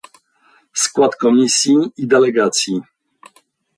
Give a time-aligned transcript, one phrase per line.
[0.73, 2.81] Skład komisji i delegacji